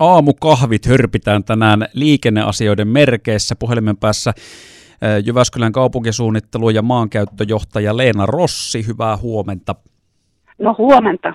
[0.00, 3.56] Aamukahvit hörpitään tänään liikenneasioiden merkeissä.
[3.56, 4.32] Puhelimen päässä
[5.24, 8.86] Jyväskylän kaupunkisuunnittelu- ja maankäyttöjohtaja Leena Rossi.
[8.86, 9.74] Hyvää huomenta.
[10.58, 11.34] No huomenta.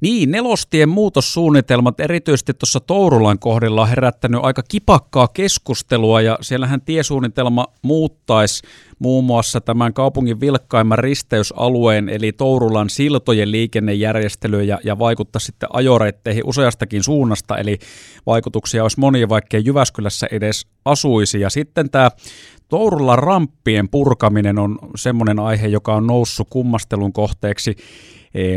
[0.00, 7.66] Niin, nelostien muutossuunnitelmat erityisesti tuossa Tourulan kohdilla on herättänyt aika kipakkaa keskustelua ja siellähän tiesuunnitelma
[7.82, 8.62] muuttaisi
[8.98, 16.42] muun muassa tämän kaupungin vilkkaimman risteysalueen eli Tourulan siltojen liikennejärjestelyä ja, ja vaikuttaa sitten ajoreitteihin
[16.46, 17.78] useastakin suunnasta, eli
[18.26, 21.40] vaikutuksia olisi monia, vaikkei Jyväskylässä edes asuisi.
[21.40, 22.10] Ja sitten tämä
[22.68, 27.76] Tourulan ramppien purkaminen on semmoinen aihe, joka on noussut kummastelun kohteeksi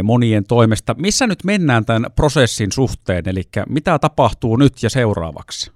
[0.04, 0.96] monien toimesta.
[0.98, 5.72] Missä nyt mennään tämän prosessin suhteen, eli mitä tapahtuu nyt ja seuraavaksi?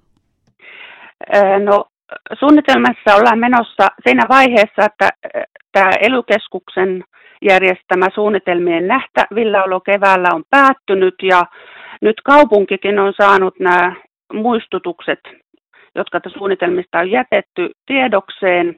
[1.64, 1.86] No
[2.40, 5.10] suunnitelmassa ollaan menossa siinä vaiheessa, että
[5.72, 7.04] tämä elykeskuksen
[7.42, 11.44] järjestämä suunnitelmien nähtävilläolo keväällä on päättynyt ja
[12.02, 13.96] nyt kaupunkikin on saanut nämä
[14.34, 15.20] muistutukset,
[15.96, 18.76] jotka suunnitelmista on jätetty tiedokseen.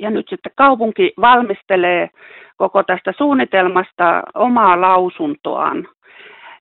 [0.00, 2.10] Ja nyt sitten kaupunki valmistelee
[2.56, 5.88] koko tästä suunnitelmasta omaa lausuntoaan.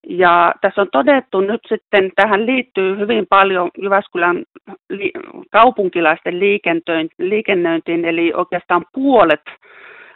[0.09, 4.43] Ja tässä on todettu nyt sitten, tähän liittyy hyvin paljon Jyväskylän
[4.89, 5.11] li-
[5.52, 6.39] kaupunkilaisten
[7.19, 9.41] liikennöintiin, eli oikeastaan puolet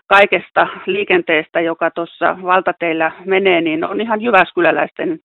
[0.08, 5.20] kaikesta liikenteestä, joka tuossa valtateillä menee, niin on ihan jyväskyläläisten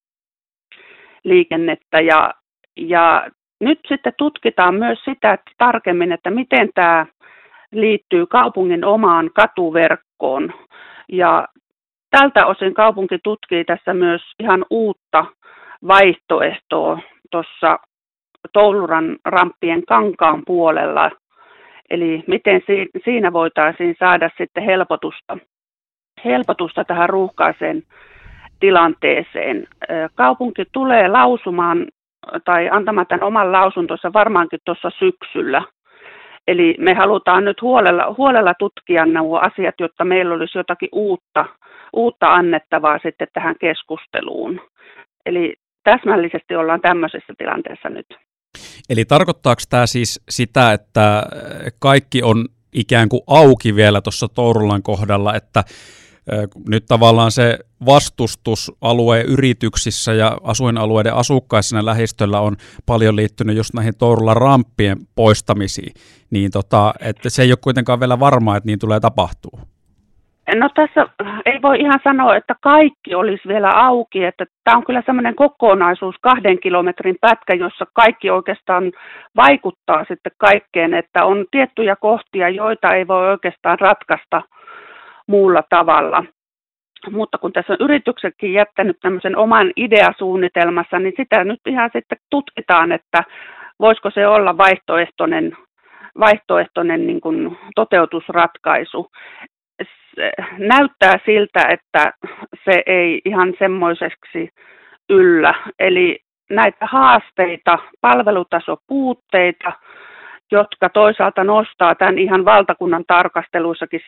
[1.24, 2.00] liikennettä.
[2.00, 2.34] Ja,
[2.76, 3.30] ja
[3.60, 7.06] nyt sitten tutkitaan myös sitä että tarkemmin, että miten tämä
[7.80, 10.52] liittyy kaupungin omaan katuverkkoon.
[11.12, 11.48] Ja
[12.10, 15.24] tältä osin kaupunki tutkii tässä myös ihan uutta
[15.88, 16.98] vaihtoehtoa
[17.30, 17.78] tuossa
[18.52, 21.10] Touluran ramppien kankaan puolella.
[21.90, 22.62] Eli miten
[23.04, 25.38] siinä voitaisiin saada sitten helpotusta,
[26.24, 27.82] helpotusta tähän ruuhkaiseen
[28.60, 29.66] tilanteeseen.
[30.14, 31.86] Kaupunki tulee lausumaan
[32.44, 35.62] tai antamaan tämän oman lausuntonsa varmaankin tuossa syksyllä.
[36.48, 41.44] Eli me halutaan nyt huolella, huolella tutkia nämä asiat, jotta meillä olisi jotakin uutta,
[41.92, 44.60] uutta annettavaa sitten tähän keskusteluun.
[45.26, 48.06] Eli täsmällisesti ollaan tämmöisessä tilanteessa nyt.
[48.88, 51.22] Eli tarkoittaako tämä siis sitä, että
[51.78, 55.64] kaikki on ikään kuin auki vielä tuossa Tourulan kohdalla, että
[56.68, 62.56] nyt tavallaan se vastustus alueen yrityksissä ja asuinalueiden asukkaissa lähistöllä on
[62.86, 65.92] paljon liittynyt just näihin Tourulan ramppien poistamisiin,
[66.30, 69.60] niin tota, että se ei ole kuitenkaan vielä varmaa, että niin tulee tapahtuu.
[70.54, 71.06] No tässä
[71.46, 76.14] ei voi ihan sanoa, että kaikki olisi vielä auki, että tämä on kyllä semmoinen kokonaisuus,
[76.20, 78.92] kahden kilometrin pätkä, jossa kaikki oikeastaan
[79.36, 84.42] vaikuttaa sitten kaikkeen, että on tiettyjä kohtia, joita ei voi oikeastaan ratkaista
[85.26, 86.24] muulla tavalla.
[87.10, 92.92] Mutta kun tässä on yrityksetkin jättänyt tämmöisen oman ideasuunnitelmassa, niin sitä nyt ihan sitten tutkitaan,
[92.92, 93.24] että
[93.80, 95.56] voisiko se olla vaihtoehtoinen
[96.20, 99.10] vaihtoehtoinen niin kuin toteutusratkaisu
[100.58, 102.12] näyttää siltä, että
[102.64, 104.48] se ei ihan semmoiseksi
[105.10, 105.54] yllä.
[105.78, 106.18] Eli
[106.50, 109.72] näitä haasteita, palvelutasopuutteita,
[110.52, 114.00] jotka toisaalta nostaa tämän ihan valtakunnan tarkasteluissakin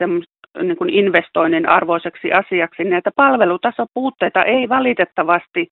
[0.63, 2.85] niin kuin investoinnin arvoiseksi asiaksi.
[2.85, 5.69] Näitä palvelutasopuutteita ei valitettavasti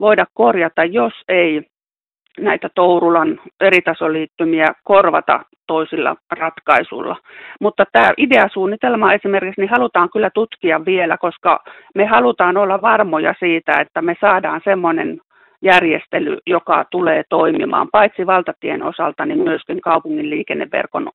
[0.00, 1.62] voida korjata, jos ei
[2.40, 7.16] näitä Tourulan eritasoliittymiä korvata toisilla ratkaisuilla.
[7.60, 11.64] Mutta tämä ideasuunnitelma esimerkiksi niin halutaan kyllä tutkia vielä, koska
[11.94, 15.20] me halutaan olla varmoja siitä, että me saadaan semmoinen
[15.62, 21.08] järjestely, joka tulee toimimaan paitsi valtatien osalta, niin myöskin kaupungin liikenneverkon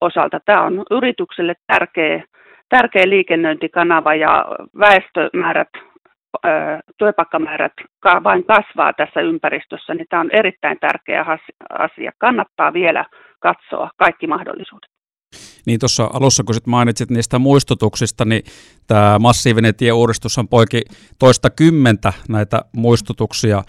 [0.00, 0.40] osalta.
[0.44, 2.22] Tämä on yritykselle tärkeä,
[2.68, 4.44] tärkeä liikennöintikanava ja
[4.78, 5.68] väestömäärät
[6.98, 7.72] työpaikkamäärät
[8.24, 11.24] vain kasvaa tässä ympäristössä, niin tämä on erittäin tärkeä
[11.78, 12.12] asia.
[12.18, 13.04] Kannattaa vielä
[13.40, 14.90] katsoa kaikki mahdollisuudet.
[15.66, 18.42] Niin tuossa alussa, kun sit mainitsit niistä muistutuksista, niin
[18.86, 20.82] tämä massiivinen tieuudistus on poiki
[21.18, 23.62] toista kymmentä näitä muistutuksia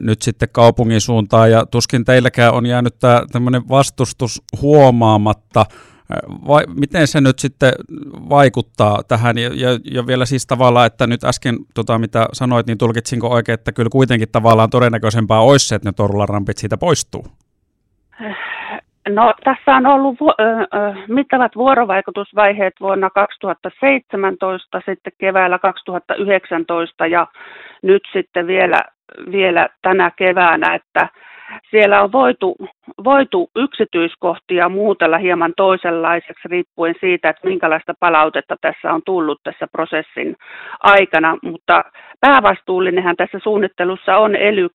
[0.00, 5.64] nyt sitten kaupungin suuntaan, ja tuskin teilläkään on jäänyt tämä tämmöinen vastustus huomaamatta.
[6.48, 7.72] Vai, miten se nyt sitten
[8.28, 9.38] vaikuttaa tähän?
[9.38, 13.54] Ja, ja, ja vielä siis tavallaan, että nyt äsken, tota, mitä sanoit, niin tulkitsinko oikein,
[13.54, 17.24] että kyllä kuitenkin tavallaan todennäköisempää olisi se, että ne torularampit siitä poistuu?
[19.08, 20.16] No tässä on ollut
[21.08, 27.26] mittavat vuorovaikutusvaiheet vuonna 2017, sitten keväällä 2019 ja
[27.82, 28.80] nyt sitten vielä,
[29.32, 31.08] vielä tänä keväänä, että
[31.70, 32.56] siellä on voitu,
[33.04, 40.36] voitu yksityiskohtia muutella hieman toisenlaiseksi riippuen siitä, että minkälaista palautetta tässä on tullut tässä prosessin
[40.80, 41.84] aikana, mutta
[42.20, 44.68] päävastuullinenhan tässä suunnittelussa on ely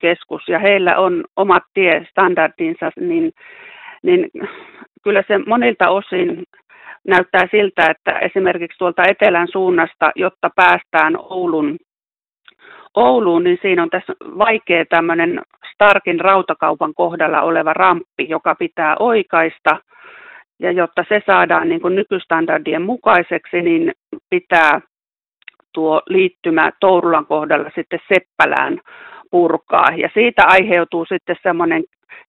[0.47, 3.31] ja heillä on omat tiestandardinsa, niin,
[4.03, 4.29] niin
[5.03, 6.43] kyllä se monilta osin
[7.07, 11.77] näyttää siltä, että esimerkiksi tuolta etelän suunnasta, jotta päästään Oulun
[12.97, 15.41] Ouluun, niin siinä on tässä vaikea tämmöinen
[15.73, 19.79] Starkin rautakaupan kohdalla oleva ramppi, joka pitää oikaista.
[20.59, 23.91] Ja jotta se saadaan niin kuin nykystandardien mukaiseksi, niin
[24.29, 24.81] pitää
[25.73, 28.79] tuo liittymä Tourulan kohdalla sitten Seppälään
[29.31, 29.87] purkaa.
[29.97, 31.83] Ja siitä aiheutuu sitten semmoinen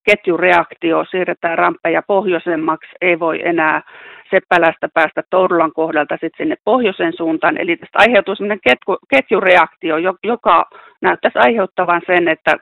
[0.09, 3.81] ketjureaktio, siirretään ramppeja pohjoisemmaksi, ei voi enää
[4.29, 7.57] Seppälästä päästä Tourulan kohdalta sitten sinne pohjoisen suuntaan.
[7.57, 10.69] Eli tästä aiheutuu sellainen ketju, ketjureaktio, joka
[11.01, 12.55] näyttäisi aiheuttavan sen, että,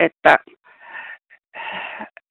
[0.00, 0.36] että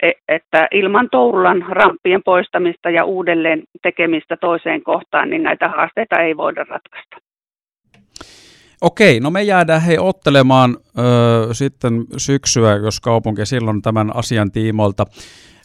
[0.04, 6.38] e, että ilman Tourulan ramppien poistamista ja uudelleen tekemistä toiseen kohtaan, niin näitä haasteita ei
[6.38, 7.27] voida ratkaista.
[8.82, 15.06] Okei, no me jäädään hei ottelemaan ö, sitten syksyä, jos kaupunki silloin tämän asian tiimoilta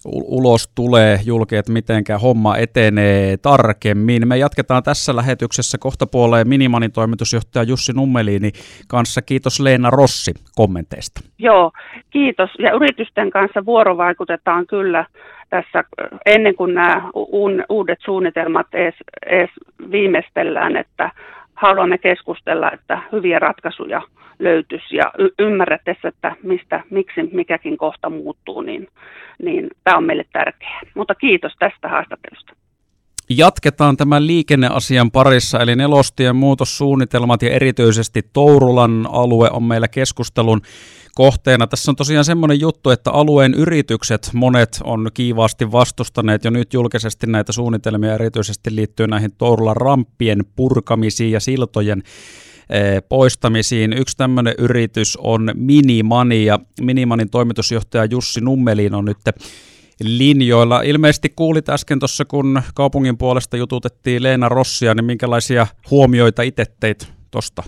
[0.05, 4.29] ulos tulee julki, että miten homma etenee tarkemmin.
[4.29, 8.51] Me jatketaan tässä lähetyksessä kohta puoleen Minimanin toimitusjohtaja Jussi Nummeliini
[8.89, 9.23] kanssa.
[9.23, 11.21] Kiitos Leena Rossi kommenteista.
[11.39, 11.73] Joo,
[12.11, 12.51] kiitos.
[12.59, 15.07] Ja yritysten kanssa vuorovaikutetaan kyllä
[15.51, 15.85] tässä
[16.27, 17.11] ennen kuin nämä
[17.69, 18.95] uudet suunnitelmat edes,
[19.27, 19.51] edes
[19.91, 21.11] viimeistellään, että
[21.55, 24.03] haluamme keskustella, että hyviä ratkaisuja
[24.39, 28.89] löytyisi ja y- ymmärrettäessä, että mistä, miksi mikäkin kohta muuttuu, niin,
[29.43, 30.81] niin tämä on meille tärkeää.
[30.95, 32.53] Mutta kiitos tästä haastattelusta.
[33.31, 40.61] Jatketaan tämän liikenneasian parissa, eli nelostien muutossuunnitelmat ja erityisesti Tourulan alue on meillä keskustelun
[41.15, 41.67] kohteena.
[41.67, 47.27] Tässä on tosiaan semmoinen juttu, että alueen yritykset, monet on kiivaasti vastustaneet jo nyt julkisesti
[47.27, 52.03] näitä suunnitelmia, erityisesti liittyen näihin Tourulan ramppien purkamisiin ja siltojen
[52.71, 53.93] eh, poistamisiin.
[53.93, 59.19] Yksi tämmöinen yritys on Minimani ja Minimanin toimitusjohtaja Jussi Nummelin on nyt
[60.03, 60.83] linjoilla.
[60.83, 67.13] Ilmeisesti kuulit äsken tuossa, kun kaupungin puolesta jututettiin Leena Rossia, niin minkälaisia huomioita itse teit
[67.31, 67.63] tuosta?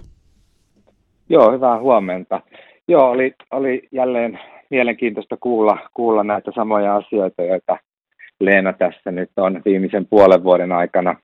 [1.28, 2.40] Joo, hyvää huomenta.
[2.88, 4.38] Joo, oli, oli jälleen
[4.70, 7.76] mielenkiintoista kuulla, kuulla näitä samoja asioita, joita
[8.40, 11.16] Leena tässä nyt on viimeisen puolen vuoden aikana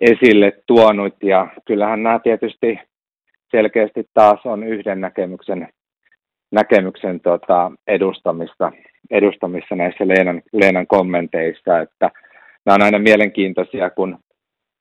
[0.00, 1.14] esille tuonut.
[1.22, 2.78] Ja kyllähän nämä tietysti
[3.50, 5.68] selkeästi taas on yhden näkemyksen,
[6.50, 8.72] näkemyksen tota, edustamista,
[9.10, 12.10] edustamissa näissä Leenan, Leenan kommenteissa, että
[12.66, 14.18] nämä on aina mielenkiintoisia, kun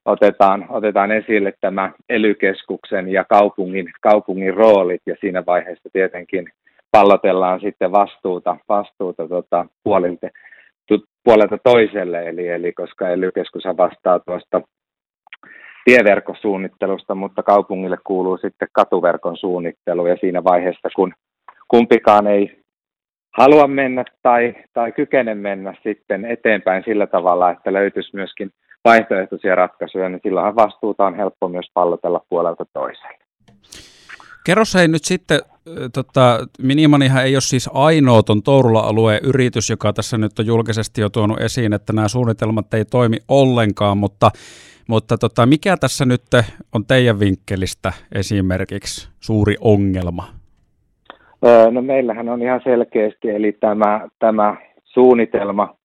[0.06, 6.48] otetaan, otetaan esille tämä elykeskuksen ja kaupungin, kaupungin roolit ja siinä vaiheessa tietenkin
[6.92, 10.28] pallotellaan sitten vastuuta, vastuuta tota, puolilta,
[11.24, 14.62] puolelta toiselle, eli, eli koska elykeskus vastaa tuosta
[15.86, 20.08] tieverkosuunnittelusta, mutta kaupungille kuuluu sitten katuverkon suunnittelu.
[20.08, 21.14] Ja siinä vaiheessa, kun
[21.68, 22.62] kumpikaan ei
[23.38, 28.52] halua mennä tai, tai kykene mennä sitten eteenpäin sillä tavalla, että löytyisi myöskin
[28.86, 33.18] vaihtoehtoisia ratkaisuja, niin silloinhan vastuuta on helppo myös pallotella puolelta toiselle.
[34.46, 35.40] Kerro hei nyt sitten,
[35.94, 41.10] tota, Minimanihan ei ole siis ainoa tuon Tourula-alueen yritys, joka tässä nyt on julkisesti jo
[41.10, 44.30] tuonut esiin, että nämä suunnitelmat ei toimi ollenkaan, mutta,
[44.88, 46.22] mutta tota, mikä tässä nyt
[46.76, 50.28] on teidän vinkkelistä esimerkiksi suuri ongelma?
[51.72, 55.76] No meillähän on ihan selkeästi, eli tämä, tämä suunnitelma,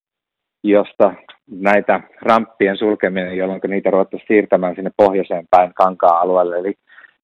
[0.62, 1.14] josta
[1.50, 6.58] näitä ramppien sulkeminen, jolloin niitä ruvettaisiin siirtämään sinne pohjoiseen päin kankaa-alueelle.
[6.58, 6.74] Eli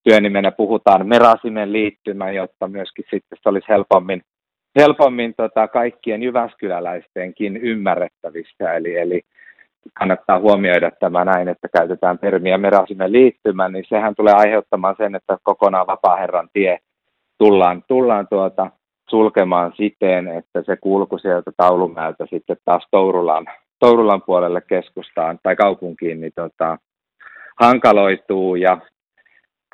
[0.04, 4.22] työnimenä puhutaan Merasimen liittymä, jotta myöskin sitten se olisi helpommin,
[4.78, 8.74] helpommin tota kaikkien jyväskyläläistenkin ymmärrettävissä.
[8.74, 9.22] Eli, eli
[9.98, 15.38] kannattaa huomioida tämä näin, että käytetään termiä Merasimen liittymä, niin sehän tulee aiheuttamaan sen, että
[15.42, 16.78] kokonaan vapaaherran tie
[17.38, 18.70] tullaan, tullaan tuota,
[19.10, 23.46] sulkemaan siten, että se kulku sieltä taulumäeltä sitten taas Tourulan
[23.82, 26.78] Tourulan puolelle keskustaan tai kaupunkiin, niin tota,
[27.60, 28.78] hankaloituu ja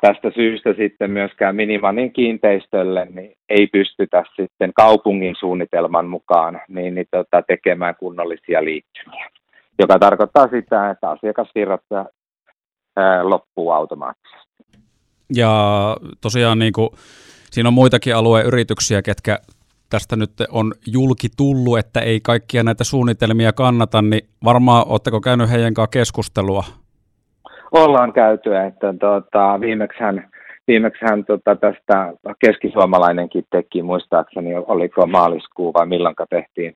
[0.01, 7.07] tästä syystä sitten myöskään Minimanin kiinteistölle niin ei pystytä sitten kaupungin suunnitelman mukaan niin, niin
[7.11, 9.29] tota, tekemään kunnollisia liittymiä,
[9.79, 14.63] joka tarkoittaa sitä, että asiakasvirrat ää, loppuu automaattisesti.
[15.35, 15.51] Ja
[16.21, 16.89] tosiaan niin kuin,
[17.51, 19.39] siinä on muitakin alueen yrityksiä, ketkä
[19.89, 25.51] tästä nyt on julki tullut, että ei kaikkia näitä suunnitelmia kannata, niin varmaan oletteko käynyt
[25.51, 26.63] heidän kanssa keskustelua?
[27.71, 29.99] Ollaan käyty, että tuota, viimeksi
[30.69, 32.13] viimeksi hän tota, tästä
[32.45, 36.73] keskisuomalainenkin teki, muistaakseni oliko maaliskuu vai milloinka tehtiin,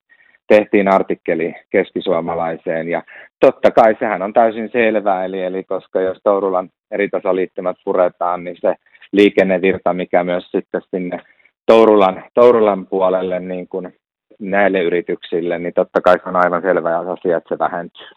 [0.47, 2.89] tehtiin artikkeli keskisuomalaiseen.
[2.89, 3.03] Ja
[3.39, 8.75] totta kai sehän on täysin selvää, eli, eli koska jos Tourulan eritasoliittymät puretaan, niin se
[9.11, 11.19] liikennevirta, mikä myös sitten sinne
[11.65, 13.93] Tourulan, Tourulan puolelle niin kuin
[14.39, 18.07] näille yrityksille, niin totta kai se on aivan selvä asia, että se vähentyy.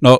[0.00, 0.18] No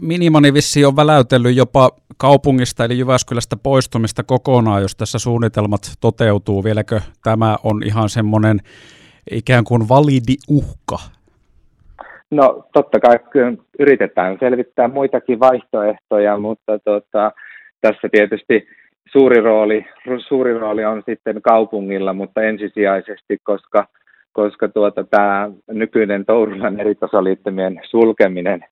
[0.00, 6.64] Minimani vissi on väläytellyt jopa kaupungista eli Jyväskylästä poistumista kokonaan, jos tässä suunnitelmat toteutuu.
[6.64, 8.58] Vieläkö tämä on ihan semmoinen
[9.30, 10.96] ikään kuin validi uhka?
[12.30, 13.18] No totta kai
[13.78, 17.32] yritetään selvittää muitakin vaihtoehtoja, mutta tota,
[17.80, 18.66] tässä tietysti
[19.12, 19.86] suuri rooli,
[20.28, 23.86] suuri rooli on sitten kaupungilla, mutta ensisijaisesti, koska,
[24.32, 28.64] koska tuota, tämä nykyinen Tourulan eritasoliittymien sulkeminen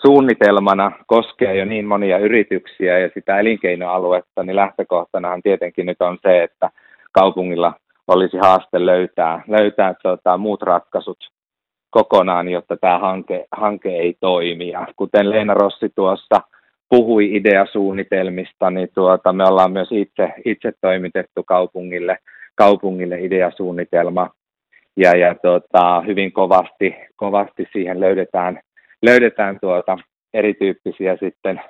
[0.00, 6.42] suunnitelmana koskee jo niin monia yrityksiä ja sitä elinkeinoaluetta, niin lähtökohtanahan tietenkin nyt on se,
[6.42, 6.70] että
[7.12, 7.72] kaupungilla
[8.08, 11.18] olisi haaste löytää, löytää tuota, muut ratkaisut
[11.90, 14.68] kokonaan, jotta tämä hanke, hanke ei toimi.
[14.68, 16.40] Ja kuten Leena Rossi tuossa
[16.88, 22.18] puhui ideasuunnitelmista, niin tuota, me ollaan myös itse, itse toimitettu kaupungille,
[22.54, 24.30] kaupungille ideasuunnitelma.
[24.96, 28.60] Ja, ja tuota, hyvin kovasti, kovasti siihen löydetään,
[29.02, 29.98] löydetään tuota
[30.34, 31.60] erityyppisiä sitten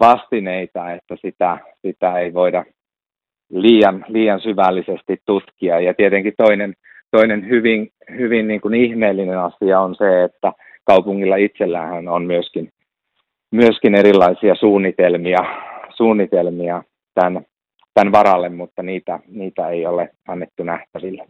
[0.00, 2.64] vastineita, että sitä, sitä ei voida
[3.50, 5.80] liian, liian syvällisesti tutkia.
[5.80, 6.74] Ja tietenkin toinen,
[7.10, 7.88] toinen hyvin,
[8.18, 10.52] hyvin niin kuin ihmeellinen asia on se, että
[10.84, 12.68] kaupungilla itsellään on myöskin
[13.50, 15.38] myöskin erilaisia suunnitelmia,
[15.96, 16.82] suunnitelmia
[17.14, 17.44] tämän,
[17.94, 21.26] tämän varalle, mutta niitä, niitä ei ole annettu nähtäville.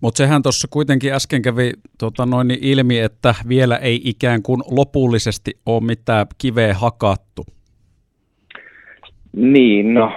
[0.00, 5.50] Mutta sehän tuossa kuitenkin äsken kävi tota noin ilmi, että vielä ei ikään kuin lopullisesti
[5.66, 7.42] ole mitään kiveä hakattu.
[9.36, 10.12] Niin, no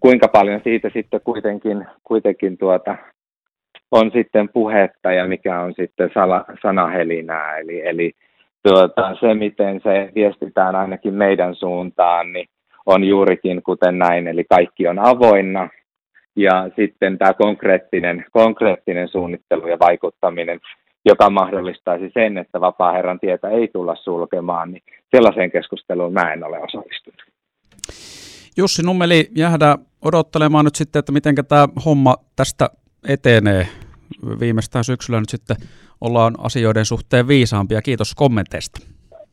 [0.00, 2.96] kuinka paljon siitä sitten kuitenkin, kuitenkin tuota,
[3.90, 7.58] on sitten puhetta ja mikä on sitten sala, sanahelinää.
[7.58, 8.12] Eli, eli
[8.68, 12.48] tuota, se, miten se viestitään ainakin meidän suuntaan, niin
[12.86, 15.68] on juurikin kuten näin, eli kaikki on avoinna.
[16.36, 20.60] Ja sitten tämä konkreettinen, konkreettinen suunnittelu ja vaikuttaminen,
[21.04, 24.82] joka mahdollistaisi sen, että vapaa-herran tietä ei tulla sulkemaan, niin
[25.16, 27.22] sellaiseen keskusteluun mä en ole osallistunut.
[28.56, 32.70] Jussi Nummeli, jäädä odottelemaan nyt sitten, että miten tämä homma tästä
[33.08, 33.66] etenee.
[34.40, 35.56] Viimeistään syksyllä nyt sitten
[36.00, 37.82] ollaan asioiden suhteen viisaampia.
[37.82, 38.80] Kiitos kommenteista.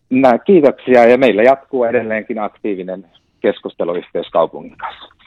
[0.10, 3.06] Nää, kiitoksia ja meillä jatkuu edelleenkin aktiivinen
[3.40, 5.23] keskusteluyhteys kaupungin kanssa.